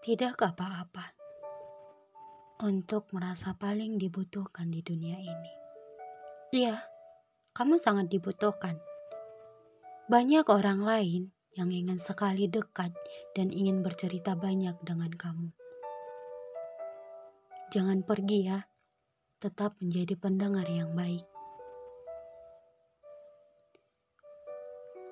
[0.00, 1.12] Tidak apa-apa
[2.64, 5.52] untuk merasa paling dibutuhkan di dunia ini.
[6.56, 6.80] Iya,
[7.52, 8.80] kamu sangat dibutuhkan.
[10.08, 12.96] Banyak orang lain yang ingin sekali dekat
[13.36, 15.52] dan ingin bercerita banyak dengan kamu.
[17.68, 18.64] Jangan pergi ya,
[19.36, 21.28] tetap menjadi pendengar yang baik.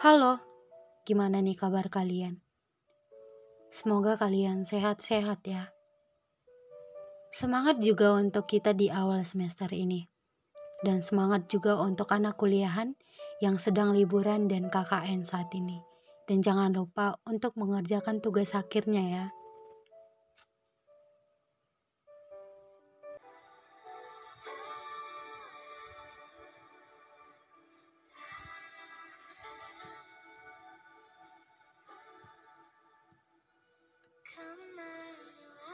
[0.00, 0.40] Halo,
[1.04, 2.40] gimana nih kabar kalian?
[3.70, 5.70] Semoga kalian sehat-sehat ya.
[7.30, 10.10] Semangat juga untuk kita di awal semester ini.
[10.82, 12.98] Dan semangat juga untuk anak kuliahan
[13.38, 15.78] yang sedang liburan dan KKN saat ini.
[16.26, 19.26] Dan jangan lupa untuk mengerjakan tugas akhirnya ya.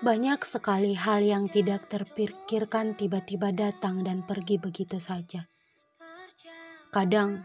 [0.07, 5.51] Banyak sekali hal yang tidak terpikirkan tiba-tiba datang dan pergi begitu saja.
[6.95, 7.43] Kadang,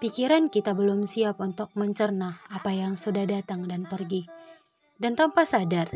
[0.00, 4.24] pikiran kita belum siap untuk mencerna apa yang sudah datang dan pergi.
[4.96, 5.92] Dan tanpa sadar,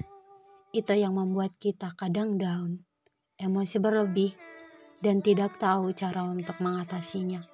[0.76, 2.84] itu yang membuat kita kadang down,
[3.40, 4.36] emosi berlebih,
[5.00, 7.48] dan tidak tahu cara untuk mengatasinya.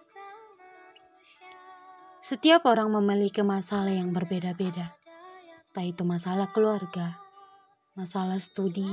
[2.19, 4.91] Setiap orang memiliki masalah yang berbeda-beda,
[5.71, 7.28] tak itu masalah keluarga,
[7.99, 8.87] masalah studi,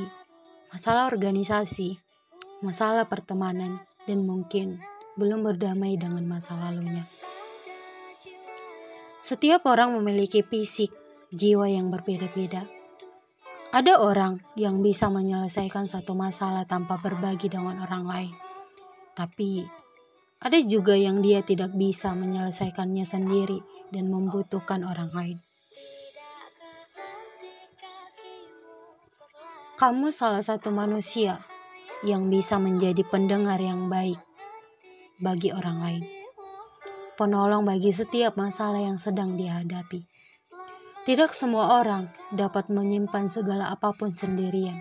[0.73, 2.01] masalah organisasi,
[2.65, 3.77] masalah pertemanan,
[4.09, 4.81] dan mungkin
[5.13, 7.05] belum berdamai dengan masa lalunya.
[9.21, 10.89] Setiap orang memiliki fisik,
[11.29, 12.65] jiwa yang berbeda-beda.
[13.69, 18.33] Ada orang yang bisa menyelesaikan satu masalah tanpa berbagi dengan orang lain,
[19.13, 19.69] tapi
[20.41, 23.61] ada juga yang dia tidak bisa menyelesaikannya sendiri
[23.93, 25.37] dan membutuhkan orang lain.
[29.75, 31.43] Kamu salah satu manusia
[32.07, 34.15] yang bisa menjadi pendengar yang baik
[35.19, 36.03] bagi orang lain.
[37.19, 40.07] Penolong bagi setiap masalah yang sedang dihadapi.
[41.03, 44.79] Tidak semua orang dapat menyimpan segala apa pun sendirian.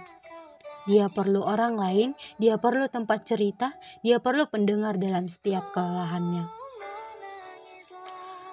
[0.86, 3.74] Dia perlu orang lain, dia perlu tempat cerita,
[4.06, 6.46] dia perlu pendengar dalam setiap kelelahannya.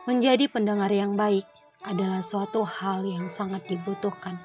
[0.09, 1.46] Menjadi pendengar yang baik
[1.85, 4.41] adalah suatu hal yang sangat dibutuhkan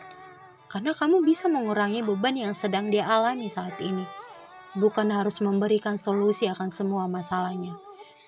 [0.67, 4.03] karena kamu bisa mengurangi beban yang sedang dia alami saat ini.
[4.77, 7.79] Bukan harus memberikan solusi akan semua masalahnya,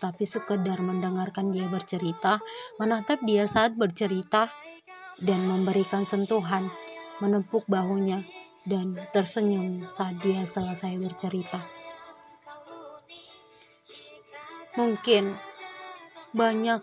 [0.01, 2.41] tapi sekedar mendengarkan dia bercerita,
[2.81, 4.49] menatap dia saat bercerita,
[5.21, 6.73] dan memberikan sentuhan,
[7.21, 8.25] menepuk bahunya,
[8.65, 11.61] dan tersenyum saat dia selesai bercerita.
[14.79, 15.35] Mungkin
[16.33, 16.81] banyak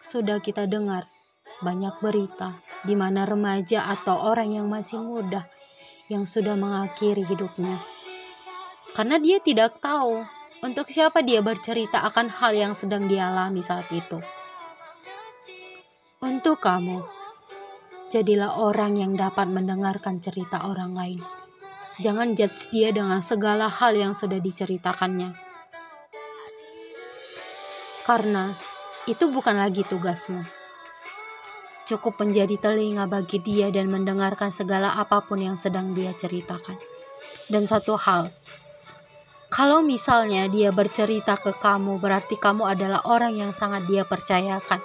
[0.00, 1.10] sudah kita dengar,
[1.60, 5.46] banyak berita di mana remaja atau orang yang masih muda
[6.10, 7.78] yang sudah mengakhiri hidupnya.
[8.92, 10.20] Karena dia tidak tahu
[10.60, 14.20] untuk siapa dia bercerita akan hal yang sedang dialami saat itu.
[16.22, 17.02] Untuk kamu,
[18.12, 21.22] jadilah orang yang dapat mendengarkan cerita orang lain.
[21.98, 25.34] Jangan judge dia dengan segala hal yang sudah diceritakannya.
[28.02, 28.54] Karena
[29.06, 30.61] itu bukan lagi tugasmu
[31.92, 36.80] cukup menjadi telinga bagi dia dan mendengarkan segala apa pun yang sedang dia ceritakan.
[37.52, 38.32] Dan satu hal,
[39.52, 44.80] kalau misalnya dia bercerita ke kamu, berarti kamu adalah orang yang sangat dia percayakan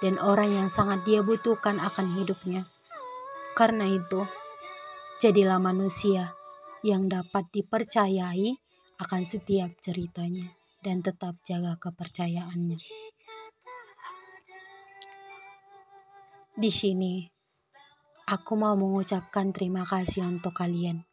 [0.00, 2.64] dan orang yang sangat dia butuhkan akan hidupnya.
[3.52, 4.24] Karena itu,
[5.20, 6.32] jadilah manusia
[6.80, 8.56] yang dapat dipercayai
[8.96, 13.05] akan setiap ceritanya dan tetap jaga kepercayaannya.
[16.56, 17.20] Di sini,
[18.24, 21.04] aku mau mengucapkan terima kasih untuk kalian.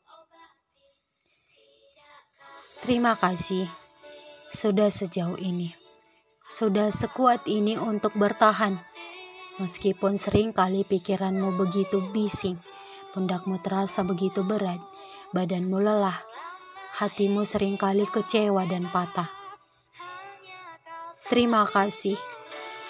[2.80, 3.68] Terima kasih
[4.56, 5.76] sudah sejauh ini,
[6.48, 8.80] sudah sekuat ini untuk bertahan.
[9.60, 12.56] Meskipun sering kali pikiranmu begitu bising,
[13.12, 14.80] pundakmu terasa begitu berat,
[15.36, 16.24] badanmu lelah,
[17.04, 19.28] hatimu sering kali kecewa dan patah.
[21.28, 22.16] Terima kasih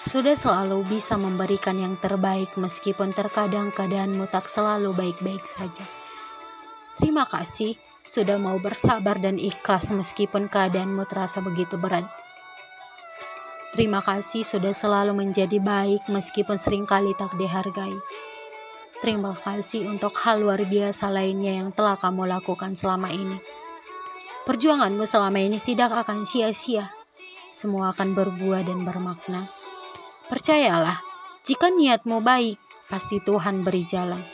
[0.04, 5.80] sudah selalu bisa memberikan yang terbaik meskipun terkadang keadaanmu tak selalu baik-baik saja.
[7.00, 12.04] Terima kasih sudah mau bersabar dan ikhlas meskipun keadaanmu terasa begitu berat.
[13.72, 17.96] Terima kasih sudah selalu menjadi baik meskipun sering kali tak dihargai.
[19.00, 23.40] Terima kasih untuk hal luar biasa lainnya yang telah kamu lakukan selama ini.
[24.44, 26.92] Perjuanganmu selama ini tidak akan sia-sia.
[27.48, 29.63] Semua akan berbuah dan bermakna.
[30.24, 31.04] Percayalah,
[31.44, 32.56] jika niatmu baik,
[32.88, 34.24] pasti Tuhan beri jalan.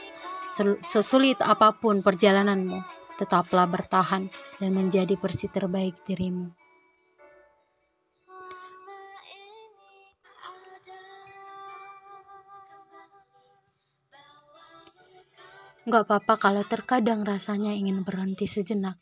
[0.83, 2.79] Sesulit apa pun perjalananmu,
[3.19, 4.31] tetaplah bertahan
[4.63, 6.55] dan menjadi versi terbaik dirimu.
[15.91, 18.95] Gak apa-apa kalau terkadang rasanya ingin berhenti sejenak.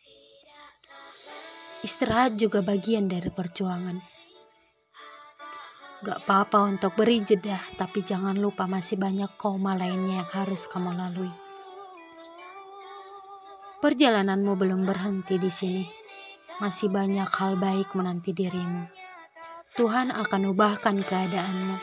[1.84, 4.00] Istirahat juga bagian dari perjuangan.
[5.98, 10.94] Gak apa-apa untuk beri jeda, tapi jangan lupa masih banyak koma lainnya yang harus kamu
[10.94, 11.34] lalui.
[13.82, 15.82] Perjalananmu belum berhenti di sini.
[16.62, 18.86] Masih banyak hal baik menanti dirimu.
[19.74, 21.78] Tuhan akan ubahkan keadaanmu.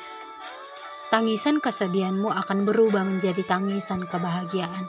[1.12, 4.88] Tangisan kesedihanmu akan berubah menjadi tangisan kebahagiaan.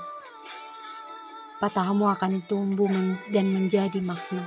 [1.58, 4.46] Patahmu akan tumbuh men dan menjadi makna.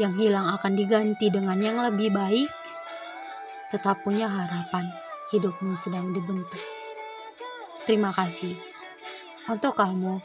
[0.00, 2.63] Yang hilang akan diganti dengan yang lebih baik.
[3.74, 4.86] Tetap punya harapan,
[5.34, 6.62] hidupmu sedang dibentuk.
[7.90, 8.54] Terima kasih
[9.50, 10.22] untuk kamu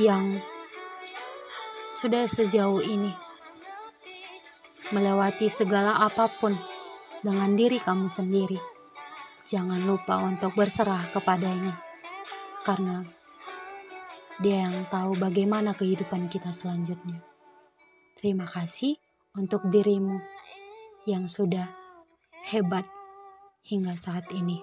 [0.00, 0.40] yang
[1.92, 3.12] sudah sejauh ini
[4.96, 6.56] melewati segala apa pun
[7.20, 8.56] dengan diri kamu sendiri.
[9.44, 11.76] Jangan lupa untuk berserah kepadanya,
[12.64, 13.04] karena
[14.40, 17.20] Dia yang tahu bagaimana kehidupan kita selanjutnya.
[18.16, 18.96] Terima kasih
[19.36, 20.16] untuk dirimu
[21.08, 21.85] yang sudah
[22.46, 22.86] hebat
[23.66, 24.62] hingga saat ini.